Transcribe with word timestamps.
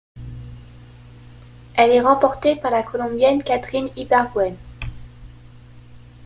Elle 1.77 1.91
est 1.91 2.01
remporté 2.01 2.55
par 2.55 2.71
la 2.71 2.81
Colombienne 2.81 3.43
Caterine 3.43 3.89
Ibargüen. 3.95 4.55